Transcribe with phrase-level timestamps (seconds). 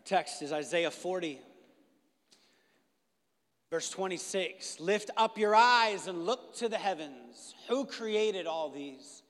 [0.00, 1.38] Our text is Isaiah 40,
[3.68, 4.80] verse 26.
[4.80, 7.54] Lift up your eyes and look to the heavens.
[7.68, 9.22] Who created all these?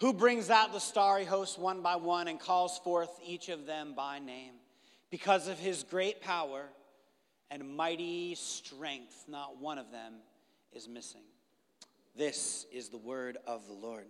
[0.00, 3.94] Who brings out the starry host one by one and calls forth each of them
[3.94, 4.54] by name?
[5.08, 6.64] Because of his great power
[7.48, 10.14] and mighty strength, not one of them
[10.72, 11.22] is missing.
[12.16, 14.06] This is the word of the Lord.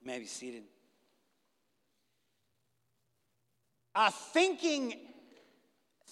[0.00, 0.64] You may be seated.
[3.94, 4.94] Uh, thinking,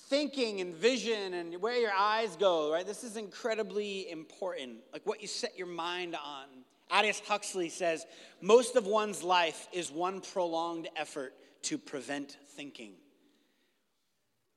[0.08, 2.86] thinking and vision and where your eyes go, right?
[2.86, 4.78] This is incredibly important.
[4.92, 6.46] Like what you set your mind on.
[6.90, 8.06] Aldous Huxley says
[8.40, 12.92] most of one's life is one prolonged effort to prevent thinking.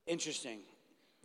[0.05, 0.60] Interesting.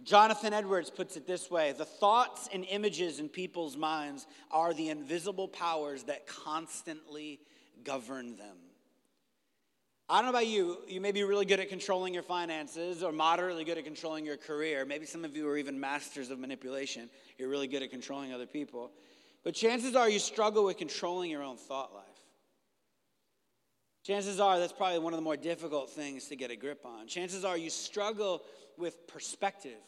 [0.03, 4.89] Jonathan Edwards puts it this way the thoughts and images in people's minds are the
[4.89, 7.41] invisible powers that constantly
[7.85, 8.57] govern them.
[10.09, 13.11] I don't know about you, you may be really good at controlling your finances or
[13.11, 14.85] moderately good at controlling your career.
[14.85, 17.09] Maybe some of you are even masters of manipulation.
[17.39, 18.91] You're really good at controlling other people.
[19.45, 22.05] But chances are you struggle with controlling your own thought life.
[24.05, 27.07] Chances are that's probably one of the more difficult things to get a grip on.
[27.07, 28.43] Chances are you struggle
[28.77, 29.81] with perspective.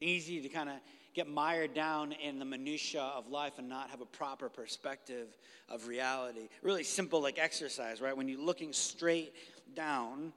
[0.00, 0.76] Easy to kind of
[1.14, 5.28] get mired down in the minutia of life and not have a proper perspective
[5.68, 6.48] of reality.
[6.62, 8.16] Really simple, like exercise, right?
[8.16, 9.32] When you're looking straight
[9.74, 10.32] down,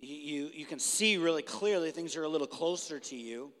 [0.00, 3.52] you, you can see really clearly things are a little closer to you,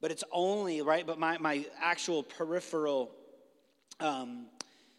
[0.00, 1.06] but it's only, right?
[1.06, 3.10] But my, my actual peripheral,
[4.00, 4.46] um,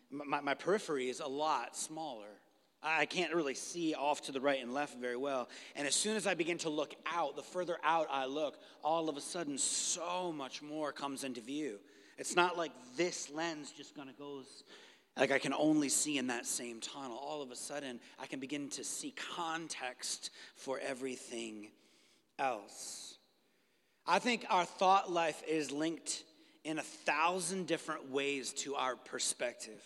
[0.10, 2.40] my, my periphery is a lot smaller.
[2.82, 5.50] I can't really see off to the right and left very well.
[5.76, 9.10] And as soon as I begin to look out, the further out I look, all
[9.10, 11.80] of a sudden so much more comes into view.
[12.18, 14.64] It's not like this lens just kind of goes
[15.18, 17.18] like I can only see in that same tunnel.
[17.18, 21.72] All of a sudden, I can begin to see context for everything
[22.38, 23.18] else.
[24.08, 26.24] I think our thought life is linked
[26.64, 29.82] in a thousand different ways to our perspective,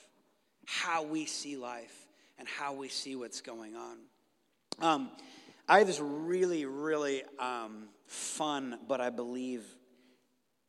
[0.66, 2.03] how we see life
[2.38, 3.98] and how we see what's going on.
[4.80, 5.12] Um,
[5.68, 9.64] I have this really, really um, fun, but I believe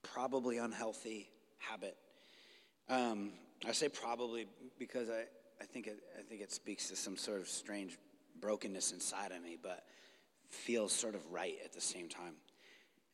[0.02, 1.96] probably unhealthy habit.
[2.88, 3.32] Um,
[3.66, 4.46] I say probably
[4.78, 5.24] because I,
[5.60, 7.98] I, think it, I think it speaks to some sort of strange
[8.40, 9.84] brokenness inside of me, but
[10.50, 12.34] feels sort of right at the same time.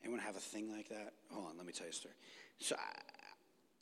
[0.03, 1.13] Anyone have a thing like that?
[1.31, 2.15] Hold on, let me tell you a story.
[2.59, 2.99] So, I,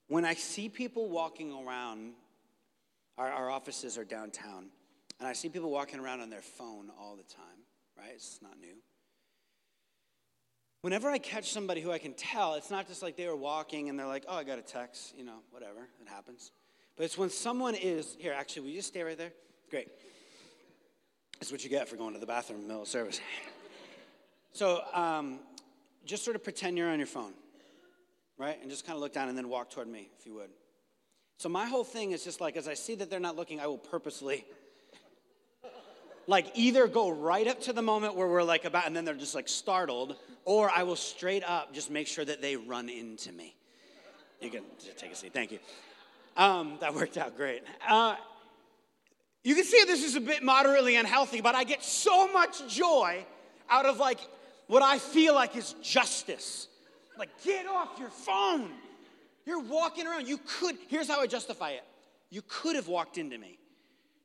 [0.09, 2.13] when I see people walking around
[3.19, 4.67] our, our offices are downtown,
[5.19, 7.59] and I see people walking around on their phone all the time,
[7.99, 8.13] right?
[8.15, 8.77] It's not new.
[10.83, 13.89] Whenever I catch somebody who I can tell, it's not just like they were walking
[13.89, 16.53] and they're like, oh, I got a text, you know, whatever, it happens.
[16.97, 19.33] But it's when someone is, here, actually, will you just stay right there?
[19.71, 19.89] Great.
[21.41, 23.21] That's what you get for going to the bathroom in the middle of service.
[24.53, 25.41] so um,
[26.05, 27.33] just sort of pretend you're on your phone,
[28.37, 28.59] right?
[28.61, 30.51] And just kind of look down and then walk toward me, if you would.
[31.39, 33.69] So my whole thing is just like, as I see that they're not looking, I
[33.69, 34.45] will purposely
[36.27, 39.15] like either go right up to the moment where we're like about, and then they're
[39.15, 43.31] just like startled, or I will straight up just make sure that they run into
[43.31, 43.55] me.
[44.41, 44.65] You can
[44.97, 45.33] take a seat.
[45.33, 45.61] Thank you.
[46.37, 47.63] Um, that worked out great.
[47.89, 48.17] Uh,
[49.45, 53.25] you can see this is a bit moderately unhealthy, but I get so much joy
[53.71, 54.19] out of like
[54.67, 56.67] what I feel like is justice.
[57.17, 58.71] Like, get off your phone.
[59.49, 60.29] You're walking around.
[60.29, 61.83] You could, here's how I justify it
[62.31, 63.59] you could have walked into me.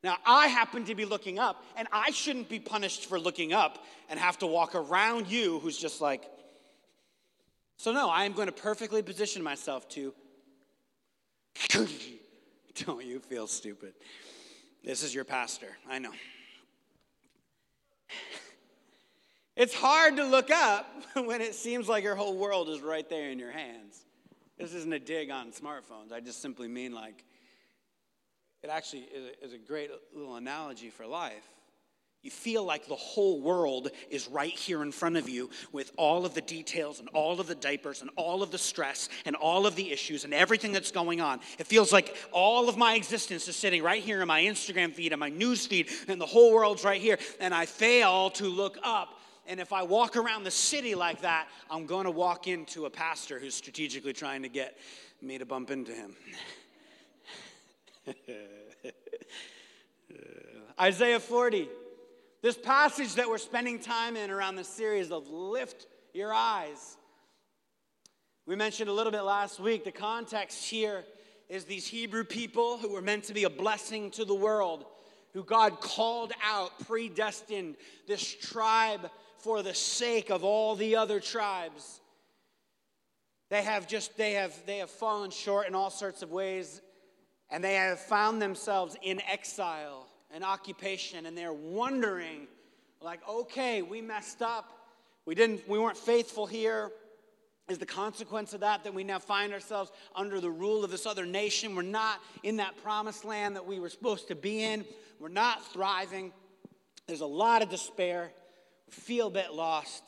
[0.03, 3.85] Now, I happen to be looking up, and I shouldn't be punished for looking up
[4.09, 6.25] and have to walk around you who's just like.
[7.77, 10.13] So, no, I am going to perfectly position myself to.
[12.85, 13.93] Don't you feel stupid?
[14.83, 15.69] This is your pastor.
[15.89, 16.11] I know.
[19.55, 23.29] It's hard to look up when it seems like your whole world is right there
[23.29, 24.03] in your hands.
[24.63, 26.13] This isn't a dig on smartphones.
[26.13, 27.25] I just simply mean like
[28.63, 29.01] it actually
[29.41, 31.43] is a great little analogy for life.
[32.21, 36.25] You feel like the whole world is right here in front of you with all
[36.25, 39.67] of the details and all of the diapers and all of the stress and all
[39.67, 41.41] of the issues and everything that's going on.
[41.59, 45.11] It feels like all of my existence is sitting right here in my Instagram feed
[45.11, 47.19] and my news feed, and the whole world's right here.
[47.41, 51.47] And I fail to look up and if I walk around the city like that,
[51.69, 54.77] I'm going to walk into a pastor who's strategically trying to get
[55.21, 56.15] me to bump into him.
[60.79, 61.69] Isaiah 40.
[62.41, 66.97] This passage that we're spending time in around the series of Lift Your Eyes.
[68.45, 69.85] We mentioned a little bit last week.
[69.85, 71.05] The context here
[71.47, 74.85] is these Hebrew people who were meant to be a blessing to the world.
[75.33, 77.75] who God called out, predestined
[78.07, 79.09] this tribe
[79.43, 81.99] for the sake of all the other tribes.
[83.49, 86.81] They have just they have they have fallen short in all sorts of ways
[87.51, 92.47] and they have found themselves in exile and occupation and they're wondering
[93.01, 94.71] like okay, we messed up.
[95.25, 96.91] We didn't we weren't faithful here
[97.69, 101.05] is the consequence of that that we now find ourselves under the rule of this
[101.05, 101.75] other nation.
[101.75, 104.85] We're not in that promised land that we were supposed to be in.
[105.19, 106.33] We're not thriving.
[107.07, 108.31] There's a lot of despair.
[108.93, 110.03] Feel a bit lost.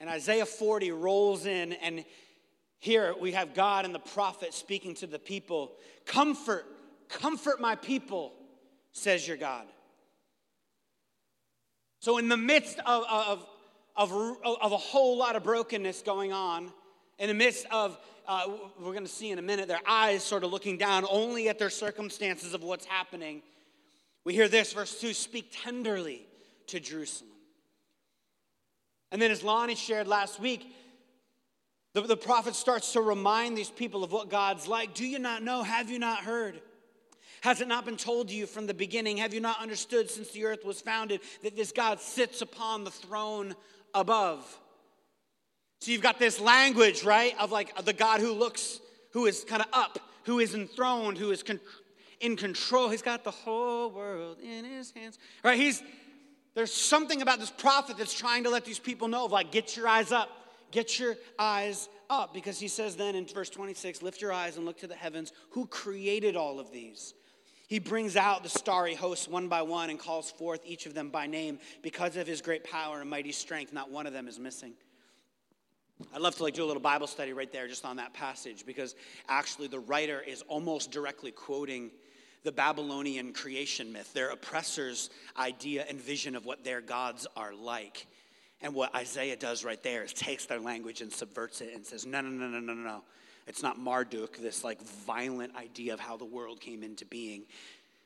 [0.00, 2.04] And Isaiah 40 rolls in, and
[2.78, 5.72] here we have God and the prophet speaking to the people
[6.04, 6.66] Comfort,
[7.08, 8.32] comfort my people,
[8.90, 9.66] says your God.
[12.00, 13.46] So, in the midst of, of,
[13.96, 14.12] of,
[14.60, 16.72] of a whole lot of brokenness going on,
[17.20, 17.96] in the midst of,
[18.26, 18.48] uh,
[18.80, 21.60] we're going to see in a minute, their eyes sort of looking down only at
[21.60, 23.42] their circumstances of what's happening.
[24.24, 26.26] We hear this, verse 2 speak tenderly
[26.68, 27.31] to Jerusalem.
[29.12, 30.74] And then, as Lonnie shared last week,
[31.92, 34.94] the, the prophet starts to remind these people of what God's like.
[34.94, 35.62] Do you not know?
[35.62, 36.60] Have you not heard?
[37.42, 39.18] Has it not been told to you from the beginning?
[39.18, 42.90] Have you not understood since the earth was founded that this God sits upon the
[42.90, 43.54] throne
[43.94, 44.58] above?
[45.80, 48.80] So you've got this language, right, of like the God who looks,
[49.12, 51.60] who is kind of up, who is enthroned, who is con-
[52.20, 52.88] in control.
[52.88, 55.58] He's got the whole world in his hands, right?
[55.58, 55.82] He's
[56.54, 59.88] there's something about this prophet that's trying to let these people know, like, get your
[59.88, 60.28] eyes up,
[60.70, 64.66] get your eyes up, because he says then in verse 26, lift your eyes and
[64.66, 65.32] look to the heavens.
[65.50, 67.14] Who created all of these?
[67.68, 71.08] He brings out the starry hosts one by one and calls forth each of them
[71.08, 73.72] by name because of his great power and mighty strength.
[73.72, 74.74] Not one of them is missing.
[76.14, 78.66] I'd love to like do a little Bible study right there just on that passage
[78.66, 78.94] because
[79.26, 81.90] actually the writer is almost directly quoting
[82.44, 88.06] the Babylonian creation myth, their oppressors' idea and vision of what their gods are like.
[88.60, 92.06] And what Isaiah does right there is takes their language and subverts it and says,
[92.06, 92.82] no, no, no, no, no, no.
[92.82, 93.02] No.
[93.46, 97.42] It's not Marduk, this like violent idea of how the world came into being.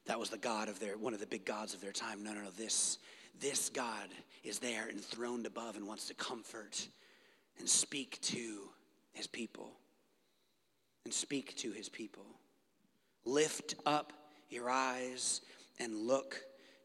[0.07, 2.23] That was the God of their, one of the big gods of their time.
[2.23, 2.51] No, no, no.
[2.57, 2.99] This,
[3.39, 4.09] this God
[4.45, 6.89] is there enthroned above and wants to comfort
[7.59, 8.61] and speak to
[9.13, 9.73] his people.
[11.05, 12.25] And speak to his people.
[13.25, 14.13] Lift up
[14.51, 15.41] your eyes
[15.79, 16.41] and look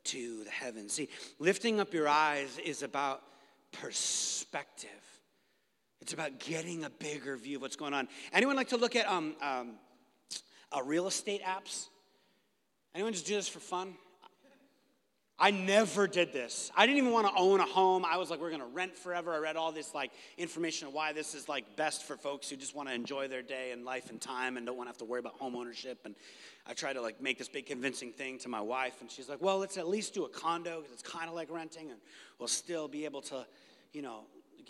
[0.05, 0.93] to the heavens.
[0.93, 1.09] See,
[1.39, 3.21] lifting up your eyes is about
[3.71, 4.89] perspective.
[6.01, 8.07] It's about getting a bigger view of what's going on.
[8.33, 9.73] Anyone like to look at um, um,
[10.75, 11.87] uh, real estate apps?
[12.95, 13.93] Anyone just do this for fun?
[15.41, 16.71] I never did this.
[16.77, 18.05] I didn't even want to own a home.
[18.05, 19.33] I was like, we're going to rent forever.
[19.33, 22.55] I read all this like information of why this is like best for folks who
[22.55, 24.99] just want to enjoy their day and life and time and don't want to have
[24.99, 26.01] to worry about home ownership.
[26.05, 26.13] And
[26.67, 29.41] I tried to like make this big convincing thing to my wife, and she's like,
[29.41, 31.99] well, let's at least do a condo because it's kind of like renting, and
[32.37, 33.47] we'll still be able to,
[33.93, 34.25] you know,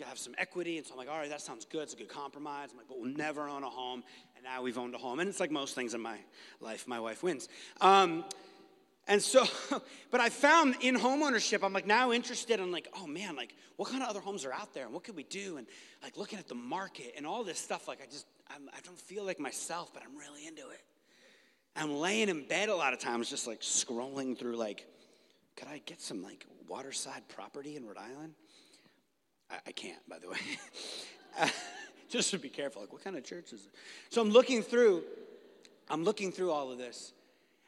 [0.06, 0.78] have some equity.
[0.78, 1.82] And so I'm like, all right, that sounds good.
[1.82, 2.70] It's a good compromise.
[2.72, 4.02] I'm like, but we'll never own a home.
[4.36, 5.20] And now we've owned a home.
[5.20, 6.16] And it's like most things in my
[6.60, 7.48] life, my wife wins.
[7.80, 8.24] Um,
[9.08, 9.44] and so,
[10.10, 13.90] but I found in homeownership, I'm like now interested in like, oh man, like what
[13.90, 15.56] kind of other homes are out there and what could we do?
[15.56, 15.66] And
[16.02, 18.90] like looking at the market and all this stuff, like I just, I'm, I do
[18.90, 20.82] not feel like myself, but I'm really into it.
[21.74, 24.86] I'm laying in bed a lot of times, just like scrolling through like,
[25.56, 28.34] could I get some like waterside property in Rhode Island?
[29.50, 30.38] I, I can't, by the way.
[32.08, 33.74] just to be careful, like what kind of church is it?
[34.10, 35.02] So I'm looking through,
[35.88, 37.14] I'm looking through all of this.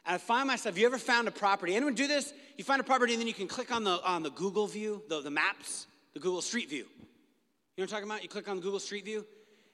[0.06, 1.74] And I find myself, you ever found a property?
[1.74, 2.32] Anyone do this?
[2.58, 5.02] You find a property and then you can click on the, on the Google view,
[5.08, 6.78] the, the maps, the Google Street View.
[6.78, 6.88] You know
[7.76, 8.22] what I'm talking about?
[8.22, 9.26] You click on Google Street View,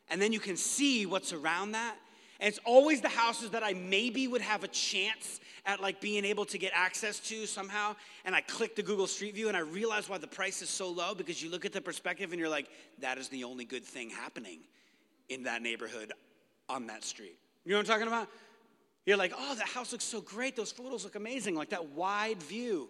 [0.08, 1.96] and then you can see what's around that.
[2.40, 6.24] And it's always the houses that I maybe would have a chance at like being
[6.24, 7.94] able to get access to somehow.
[8.24, 10.88] And I click the Google Street View and I realize why the price is so
[10.88, 12.68] low because you look at the perspective and you're like,
[13.00, 14.60] that is the only good thing happening
[15.28, 16.14] in that neighborhood
[16.70, 17.38] on that street.
[17.66, 18.28] You know what I'm talking about?
[19.06, 20.56] You're like, oh, that house looks so great.
[20.56, 22.88] Those photos look amazing, like that wide view.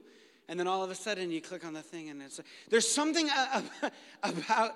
[0.48, 3.28] And then all of a sudden you click on the thing and it's there's something
[4.22, 4.74] about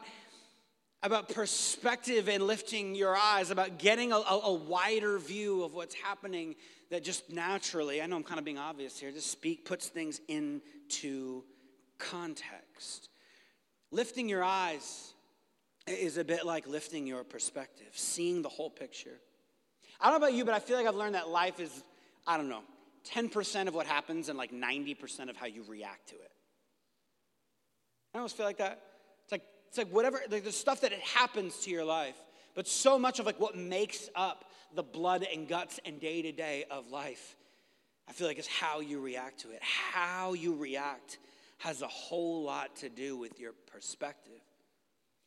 [1.03, 5.95] about perspective and lifting your eyes, about getting a, a, a, wider view of what's
[5.95, 6.57] happening
[6.91, 10.23] that just naturally, I know I'm kind of being obvious here, just speak, puts things
[10.29, 11.45] into
[11.99, 13.11] context.
[13.91, 15.12] Lifting your eyes
[15.87, 19.21] is a bit like lifting your perspective, seeing the whole picture.
[20.01, 21.83] I don't know about you, but I feel like I've learned that life is,
[22.27, 22.63] I don't know,
[23.13, 26.31] 10% of what happens and like 90% of how you react to it.
[28.15, 28.81] I almost feel like that.
[29.25, 32.17] It's like, it's like whatever, like the stuff that it happens to your life,
[32.55, 36.33] but so much of like what makes up the blood and guts and day to
[36.33, 37.37] day of life
[38.09, 39.63] I feel like it's how you react to it.
[39.63, 41.19] How you react
[41.59, 44.41] has a whole lot to do with your perspective.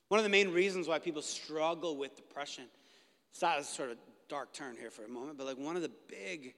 [0.09, 2.65] One of the main reasons why people struggle with depression,
[3.31, 3.97] it's not sort of
[4.29, 6.53] dark turn here for a moment, but like one of the big,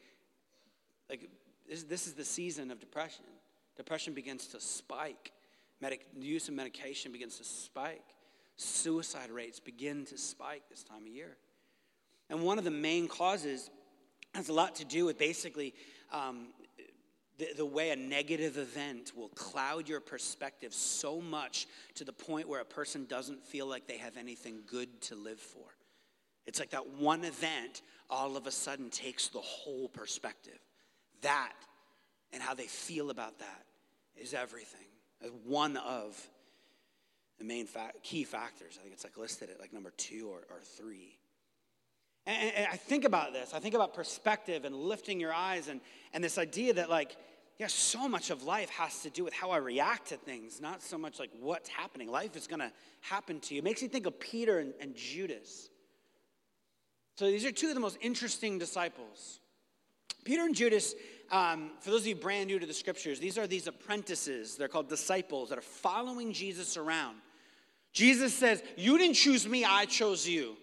[1.09, 1.29] like
[1.67, 3.25] this, this is the season of depression.
[3.77, 5.31] Depression begins to spike.
[5.81, 8.03] Medic, use of medication begins to spike.
[8.57, 11.37] Suicide rates begin to spike this time of year.
[12.29, 13.69] And one of the main causes
[14.35, 15.73] has a lot to do with basically
[16.11, 16.47] um,
[17.37, 22.47] the, the way a negative event will cloud your perspective so much to the point
[22.47, 25.63] where a person doesn't feel like they have anything good to live for.
[26.49, 30.57] It's like that one event all of a sudden takes the whole perspective.
[31.21, 31.53] That
[32.33, 33.65] and how they feel about that
[34.17, 34.87] is everything.
[35.23, 36.19] As one of
[37.37, 38.79] the main fa- key factors.
[38.79, 41.19] I think it's like listed at like number two or, or three.
[42.25, 43.53] And, and I think about this.
[43.53, 45.81] I think about perspective and lifting your eyes and,
[46.13, 47.15] and this idea that, like,
[47.59, 50.81] yeah, so much of life has to do with how I react to things, not
[50.81, 52.09] so much like what's happening.
[52.09, 53.59] Life is going to happen to you.
[53.59, 55.69] It makes me think of Peter and, and Judas.
[57.19, 59.41] So these are two of the most interesting disciples.
[60.23, 60.95] Peter and Judas,
[61.33, 64.55] um, for those of you brand new to the scriptures, these are these apprentices.
[64.55, 67.17] They're called disciples that are following Jesus around.
[67.91, 70.55] Jesus says, You didn't choose me, I chose you.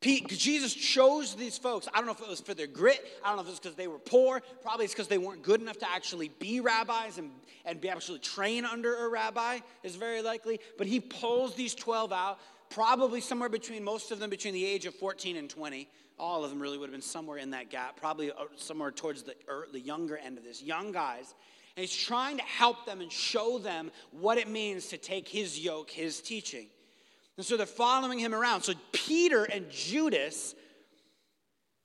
[0.00, 1.86] Pete, Jesus chose these folks.
[1.94, 3.00] I don't know if it was for their grit.
[3.24, 4.42] I don't know if it was because they were poor.
[4.62, 7.30] Probably it's because they weren't good enough to actually be rabbis and,
[7.64, 10.58] and be actually train under a rabbi, is very likely.
[10.76, 12.40] But he pulls these 12 out,
[12.70, 15.88] probably somewhere between most of them between the age of 14 and 20.
[16.18, 19.22] All of them really would have been somewhere in that gap, probably uh, somewhere towards
[19.22, 19.34] the,
[19.72, 20.62] the younger end of this.
[20.62, 21.34] Young guys.
[21.76, 25.60] And he's trying to help them and show them what it means to take his
[25.60, 26.66] yoke, his teaching.
[27.36, 28.62] And so they're following him around.
[28.62, 30.56] So Peter and Judas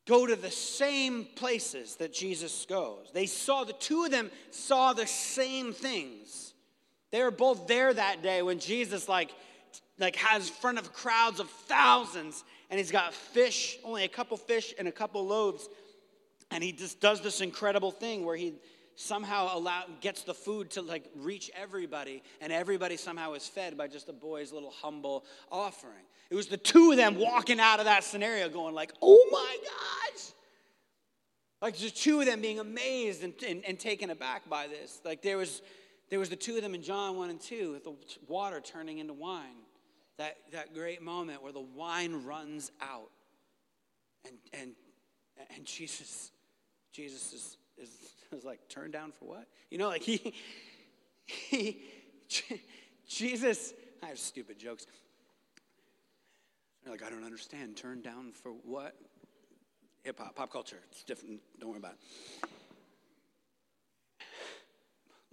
[0.07, 3.11] go to the same places that Jesus goes.
[3.13, 6.53] They saw, the two of them saw the same things.
[7.11, 9.31] They were both there that day when Jesus, like,
[9.99, 14.73] like has front of crowds of thousands and he's got fish only a couple fish
[14.77, 15.67] and a couple loaves
[16.51, 18.53] and he just does this incredible thing where he
[18.95, 23.87] somehow allow, gets the food to like reach everybody, and everybody somehow is fed by
[23.87, 26.05] just a boy's little humble offering.
[26.29, 29.57] It was the two of them walking out of that scenario going like, oh my
[29.63, 30.31] gosh.
[31.61, 34.99] Like the two of them being amazed and, and, and taken aback by this.
[35.05, 35.61] Like there was,
[36.09, 37.95] there was the two of them in John 1 and 2, with the
[38.27, 39.55] water turning into wine.
[40.17, 43.09] That, that great moment where the wine runs out.
[44.25, 44.71] And, and,
[45.55, 46.31] and Jesus,
[46.91, 47.89] Jesus is, is
[48.33, 49.47] was like, turned down for what?
[49.69, 50.33] You know, like he,
[51.25, 51.81] he,
[53.07, 54.85] Jesus, I have stupid jokes.
[56.87, 57.77] Like, I don't understand.
[57.77, 58.95] Turned down for what?
[60.03, 60.79] Hip hop, pop culture.
[60.91, 61.39] It's different.
[61.59, 61.99] Don't worry about it.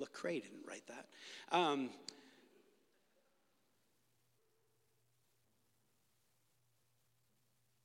[0.01, 1.07] Lecrae didn't write that.
[1.57, 1.91] Um,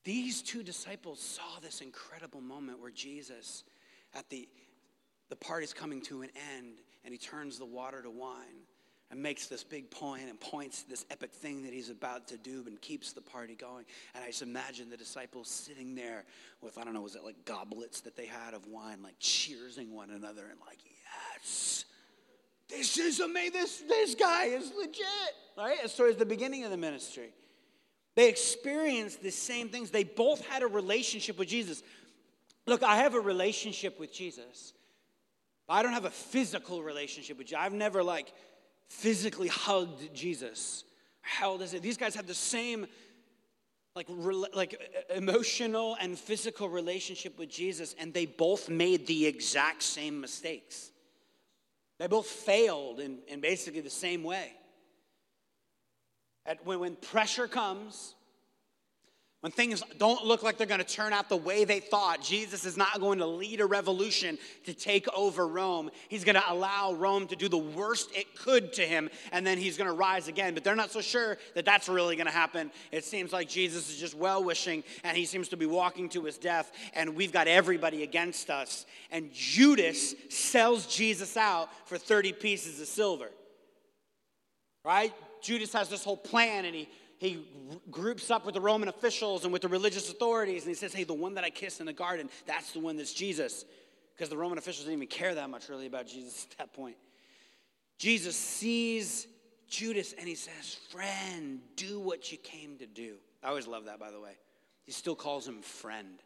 [0.06, 3.64] these two disciples saw this incredible moment where Jesus,
[4.14, 4.48] at the
[5.30, 8.64] the party's coming to an end, and he turns the water to wine
[9.12, 12.38] and makes this big point and points to this epic thing that he's about to
[12.38, 13.86] do and keeps the party going.
[14.14, 16.26] And I just imagine the disciples sitting there
[16.62, 19.92] with, I don't know, was it like goblets that they had of wine, like cheersing
[19.92, 20.80] one another and like,
[21.36, 21.86] yes,
[22.68, 23.54] this is amazing.
[23.54, 25.06] This, this guy is legit,
[25.56, 25.90] right?
[25.90, 27.30] So it's the beginning of the ministry.
[28.16, 29.92] They experienced the same things.
[29.92, 31.84] They both had a relationship with Jesus.
[32.66, 34.74] Look, I have a relationship with Jesus.
[35.68, 37.58] but I don't have a physical relationship with you.
[37.58, 38.34] I've never like
[38.88, 40.84] physically hugged Jesus,
[41.22, 42.88] held it These guys have the same
[43.96, 44.80] like re, like
[45.16, 50.92] emotional and physical relationship with Jesus, and they both made the exact same mistakes.
[51.98, 54.52] They both failed in, in basically the same way.
[56.46, 58.16] At, when, when pressure comes,
[59.46, 62.66] when things don't look like they're going to turn out the way they thought, Jesus
[62.66, 65.92] is not going to lead a revolution to take over Rome.
[66.10, 69.60] He's going to allow Rome to do the worst it could to him, and then
[69.60, 70.56] he's going to rise again.
[70.56, 72.72] But they're not so sure that that's really going to happen.
[72.92, 76.24] It seems like Jesus is just well wishing, and he seems to be walking to
[76.24, 78.88] his death, and we've got everybody against us.
[79.12, 83.30] And Judas sells Jesus out for 30 pieces of silver.
[84.84, 85.14] Right?
[85.46, 87.48] Judas has this whole plan, and he he
[87.90, 91.04] groups up with the Roman officials and with the religious authorities, and he says, Hey,
[91.06, 93.64] the one that I kissed in the garden, that's the one that's Jesus.
[94.14, 96.96] Because the Roman officials didn't even care that much really about Jesus at that point.
[97.98, 99.28] Jesus sees
[99.70, 103.16] Judas and he says, Friend, do what you came to do.
[103.44, 104.38] I always love that, by the way.
[104.84, 106.20] He still calls him friend.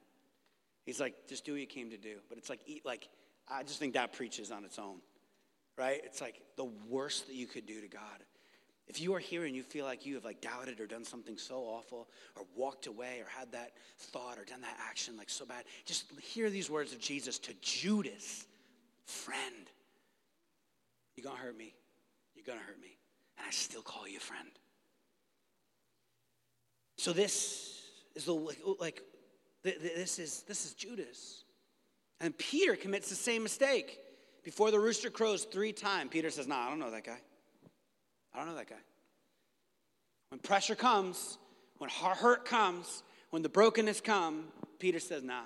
[0.86, 2.16] He's like, just do what you came to do.
[2.30, 3.08] But it's like, eat, like,
[3.48, 4.98] I just think that preaches on its own,
[5.78, 6.02] right?
[6.04, 8.24] It's like the worst that you could do to God.
[8.90, 11.38] If you are here and you feel like you have like doubted or done something
[11.38, 15.46] so awful or walked away or had that thought or done that action like so
[15.46, 18.48] bad, just hear these words of Jesus to Judas,
[19.06, 19.70] friend.
[21.16, 21.76] You're going to hurt me.
[22.36, 22.98] You're going to hurt me.
[23.38, 24.50] And I still call you a friend.
[26.98, 27.84] So this
[28.16, 29.02] is the like
[29.66, 31.44] oh, this is this is Judas.
[32.20, 34.00] And Peter commits the same mistake.
[34.44, 37.20] Before the rooster crows three times, Peter says, "Nah, I don't know that guy.
[38.34, 38.82] I don't know that guy."
[40.30, 41.38] When pressure comes,
[41.78, 45.46] when hurt comes, when the brokenness come, Peter says, "Nah,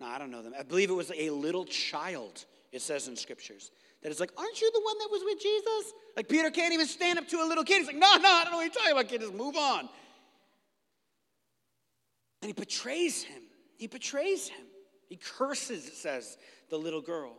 [0.00, 2.44] nah, I don't know them." I believe it was a little child.
[2.70, 3.70] It says in scriptures
[4.02, 6.86] that it's like, "Aren't you the one that was with Jesus?" Like Peter can't even
[6.86, 7.78] stand up to a little kid.
[7.78, 9.20] He's like, "No, no, I don't know what you're talking about, kid.
[9.20, 9.88] Just move on."
[12.42, 13.42] And he betrays him.
[13.78, 14.66] He betrays him.
[15.08, 16.36] He curses, it says,
[16.68, 17.38] the little girl.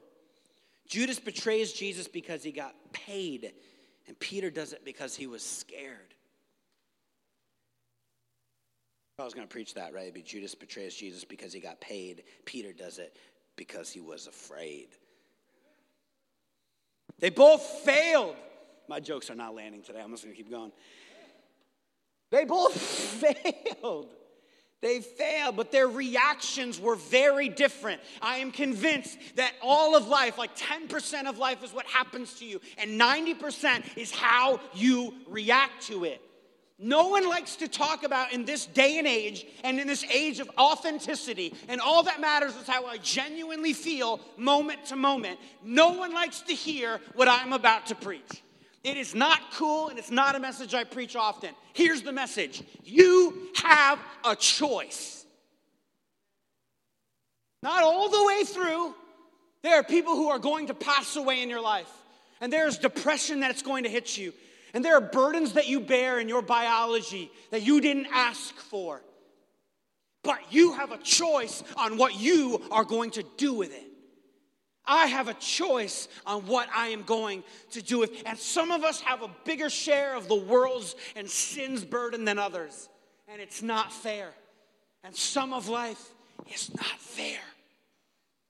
[0.87, 3.53] Judas betrays Jesus because he got paid,
[4.09, 6.15] and Peter does it because he was scared.
[9.19, 10.11] I was going to preach that, right?
[10.11, 12.23] But Judas betrays Jesus because he got paid.
[12.43, 13.15] Peter does it
[13.55, 14.87] because he was afraid.
[17.19, 18.35] They both failed.
[18.87, 19.99] My jokes are not landing today.
[20.01, 20.71] I'm just going to keep going.
[22.31, 24.07] They both failed.
[24.81, 27.99] They failed, but their reactions were very different.
[28.21, 32.45] I am convinced that all of life, like 10% of life, is what happens to
[32.45, 36.21] you, and 90% is how you react to it.
[36.81, 40.39] No one likes to talk about in this day and age and in this age
[40.39, 45.41] of authenticity, and all that matters is how I genuinely feel moment to moment.
[45.61, 48.41] No one likes to hear what I'm about to preach.
[48.83, 51.53] It is not cool and it's not a message I preach often.
[51.73, 55.25] Here's the message you have a choice.
[57.61, 58.95] Not all the way through.
[59.61, 61.91] There are people who are going to pass away in your life,
[62.39, 64.33] and there is depression that's going to hit you,
[64.73, 69.01] and there are burdens that you bear in your biology that you didn't ask for.
[70.23, 73.88] But you have a choice on what you are going to do with it.
[74.89, 78.23] I have a choice on what I am going to do with.
[78.25, 82.39] And some of us have a bigger share of the world's and sin's burden than
[82.39, 82.89] others.
[83.27, 84.31] And it's not fair.
[85.03, 86.03] And some of life
[86.51, 87.39] is not fair.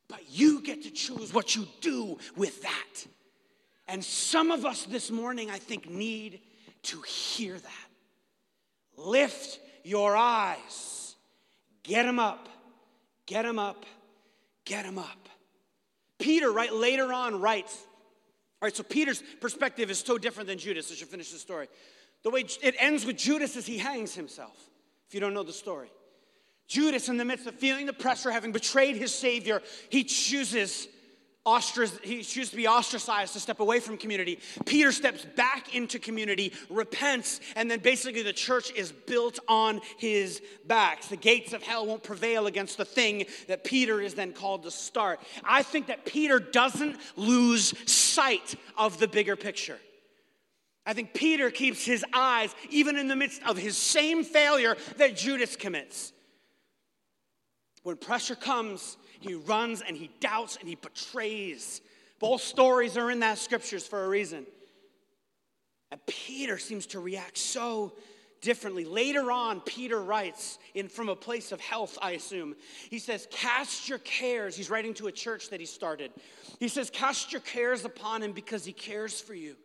[0.08, 3.06] But you get to choose what you do with that.
[3.88, 6.40] And some of us this morning, I think, need
[6.84, 7.88] to hear that.
[8.98, 11.16] Lift your eyes,
[11.84, 12.50] get them up,
[13.26, 13.86] get them up,
[14.66, 15.29] get them up.
[16.20, 17.76] Peter, right later on, writes.
[18.62, 20.92] All right, so Peter's perspective is so different than Judas.
[20.92, 21.68] I should finish the story.
[22.24, 24.58] The way it ends with Judas is he hangs himself,
[25.08, 25.90] if you don't know the story.
[26.68, 30.88] Judas, in the midst of feeling the pressure, having betrayed his Savior, he chooses
[32.04, 34.40] he chooses to be ostracized to step away from community.
[34.66, 40.42] Peter steps back into community, repents, and then basically the church is built on his
[40.68, 41.08] backs.
[41.08, 44.72] The gates of hell won't prevail against the thing that Peter is then called to
[44.72, 45.22] start.
[45.44, 49.80] I think that Peter doesn't lose sight of the bigger picture.
[50.86, 55.16] I think Peter keeps his eyes even in the midst of his same failure that
[55.16, 56.14] Judas commits.
[57.84, 61.82] When pressure comes, he runs and he doubts and he betrays.
[62.20, 64.46] Both stories are in that scriptures for a reason.
[65.92, 67.94] And Peter seems to react so
[68.42, 68.86] differently.
[68.86, 72.56] Later on, Peter writes in from a place of health, I assume.
[72.90, 76.14] He says, "Cast your cares." He's writing to a church that he started.
[76.60, 79.58] He says, "Cast your cares upon him because he cares for you."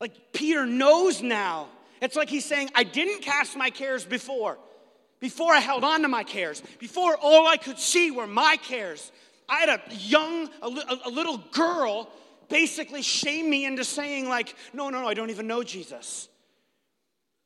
[0.00, 1.68] Like Peter knows now.
[2.00, 4.58] It's like he's saying, "I didn't cast my cares before."
[5.22, 9.12] Before I held on to my cares, before all I could see were my cares,
[9.48, 12.10] I had a young, a, little girl
[12.48, 16.28] basically shame me into saying, like, no, no, no, I don't even know Jesus.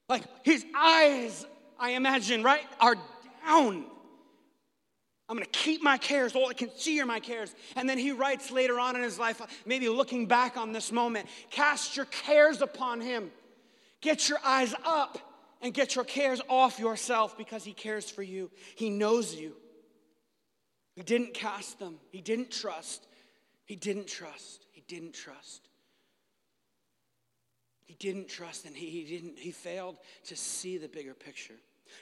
[0.08, 1.44] Like his eyes,
[1.78, 2.96] I imagine, right, are
[3.44, 3.84] down.
[5.28, 6.34] I'm gonna keep my cares.
[6.34, 7.54] All I can see are my cares.
[7.74, 11.28] And then he writes later on in his life, maybe looking back on this moment,
[11.50, 13.30] cast your cares upon him.
[14.00, 15.18] Get your eyes up
[15.62, 18.50] and get your cares off yourself because He cares for you.
[18.74, 19.54] He knows you.
[20.94, 23.06] He didn't cast them, He didn't trust.
[23.66, 24.64] He didn't trust.
[24.70, 25.68] He didn't trust.
[27.84, 31.54] He didn't trust and he, he didn't, he failed to see the bigger picture.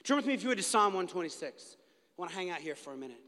[0.02, 1.76] Turn with me, if you would, to Psalm 126.
[1.76, 3.20] I want to hang out here for a minute.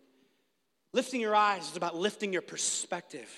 [0.93, 3.29] Lifting your eyes is about lifting your perspective.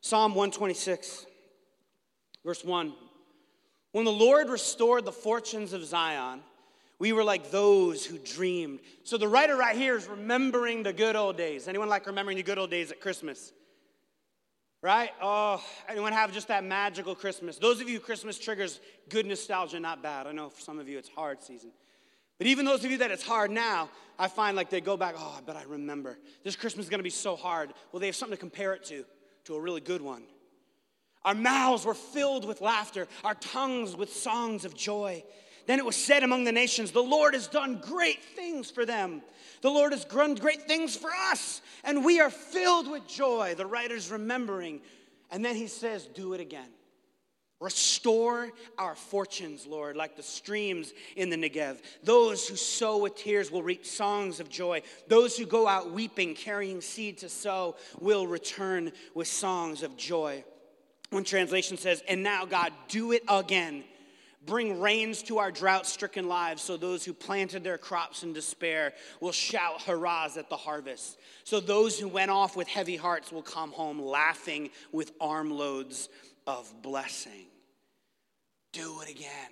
[0.00, 1.26] Psalm 126,
[2.44, 2.92] verse 1.
[3.94, 6.40] When the Lord restored the fortunes of Zion,
[6.98, 8.80] We were like those who dreamed.
[9.02, 11.66] So the writer right here is remembering the good old days.
[11.66, 13.52] Anyone like remembering the good old days at Christmas?
[14.80, 15.10] Right?
[15.20, 17.58] Oh, anyone have just that magical Christmas?
[17.58, 20.26] Those of you Christmas triggers good nostalgia, not bad.
[20.26, 21.72] I know for some of you it's hard season.
[22.38, 25.14] But even those of you that it's hard now, I find like they go back,
[25.18, 26.18] oh, I bet I remember.
[26.42, 27.72] This Christmas is gonna be so hard.
[27.90, 29.04] Well, they have something to compare it to,
[29.44, 30.24] to a really good one.
[31.24, 35.24] Our mouths were filled with laughter, our tongues with songs of joy.
[35.66, 39.22] Then it was said among the nations, The Lord has done great things for them.
[39.62, 43.54] The Lord has done great things for us, and we are filled with joy.
[43.56, 44.82] The writer's remembering.
[45.30, 46.68] And then he says, Do it again.
[47.60, 51.80] Restore our fortunes, Lord, like the streams in the Negev.
[52.02, 54.82] Those who sow with tears will reap songs of joy.
[55.08, 60.44] Those who go out weeping, carrying seed to sow, will return with songs of joy.
[61.10, 63.84] One translation says, And now, God, do it again.
[64.46, 68.92] Bring rains to our drought stricken lives so those who planted their crops in despair
[69.20, 71.18] will shout hurrahs at the harvest.
[71.44, 76.10] So those who went off with heavy hearts will come home laughing with armloads
[76.46, 77.46] of blessing.
[78.72, 79.50] Do it again.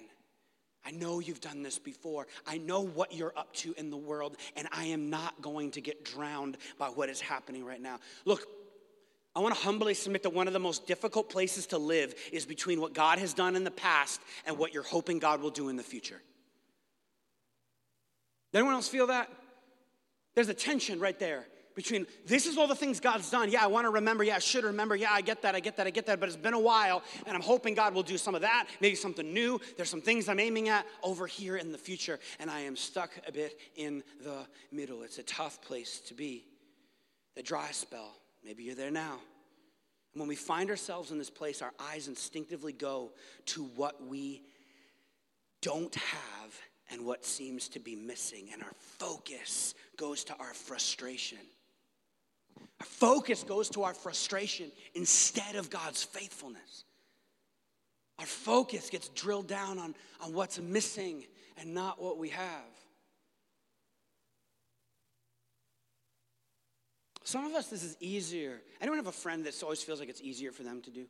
[0.85, 2.27] I know you've done this before.
[2.47, 5.81] I know what you're up to in the world, and I am not going to
[5.81, 8.01] get drowned by what is happening right now.
[8.25, 8.47] Look,
[9.35, 12.45] I want to humbly submit that one of the most difficult places to live is
[12.45, 15.69] between what God has done in the past and what you're hoping God will do
[15.69, 16.21] in the future.
[18.53, 19.31] Does anyone else feel that?
[20.35, 23.51] There's a tension right there between this is all the things God's done.
[23.51, 24.25] Yeah, I want to remember.
[24.25, 24.95] Yeah, I should remember.
[24.95, 25.55] Yeah, I get that.
[25.55, 25.87] I get that.
[25.87, 26.21] I get that.
[26.21, 28.95] But it's been a while, and I'm hoping God will do some of that, maybe
[28.95, 29.61] something new.
[29.77, 33.11] There's some things I'm aiming at over here in the future, and I am stuck
[33.27, 35.03] a bit in the middle.
[35.03, 36.45] It's a tough place to be.
[37.35, 38.22] The dry spell.
[38.45, 39.19] Maybe you're there now.
[40.13, 43.13] And when we find ourselves in this place, our eyes instinctively go
[43.47, 44.43] to what we
[45.63, 51.39] don't have and what seems to be missing, and our focus goes to our frustration.
[52.81, 56.85] Our focus goes to our frustration instead of God's faithfulness.
[58.19, 61.25] Our focus gets drilled down on, on what's missing
[61.57, 62.82] and not what we have.
[67.25, 68.61] Some of us, this is easier.
[68.81, 71.07] Anyone have a friend that always feels like it's easier for them to do?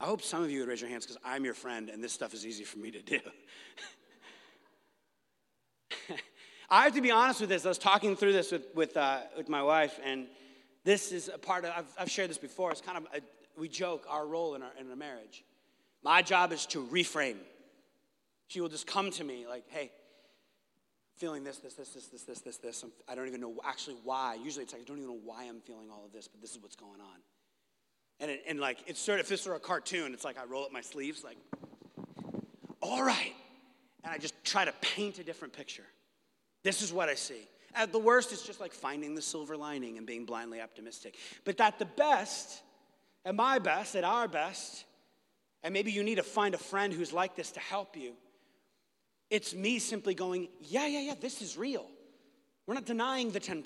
[0.00, 2.12] I hope some of you would raise your hands because I'm your friend and this
[2.12, 3.20] stuff is easy for me to do.
[6.70, 7.66] I have to be honest with this.
[7.66, 10.26] I was talking through this with, with, uh, with my wife, and
[10.84, 12.70] this is a part of, I've, I've shared this before.
[12.70, 13.20] It's kind of, a,
[13.58, 15.44] we joke our role in our, in our marriage.
[16.02, 17.36] My job is to reframe.
[18.48, 19.92] She will just come to me like, hey,
[21.20, 22.84] feeling this, this, this, this, this, this, this, this.
[23.06, 24.38] I don't even know actually why.
[24.42, 26.52] Usually it's like, I don't even know why I'm feeling all of this, but this
[26.52, 27.20] is what's going on.
[28.20, 30.44] And, it, and like, it's sort of, if this were a cartoon, it's like I
[30.46, 31.36] roll up my sleeves, like,
[32.80, 33.34] all right.
[34.02, 35.84] And I just try to paint a different picture.
[36.64, 37.46] This is what I see.
[37.74, 41.16] At the worst, it's just like finding the silver lining and being blindly optimistic.
[41.44, 42.62] But at the best,
[43.26, 44.86] at my best, at our best,
[45.62, 48.14] and maybe you need to find a friend who's like this to help you
[49.30, 51.86] it's me simply going, yeah, yeah, yeah, this is real.
[52.66, 53.64] We're not denying the 10%.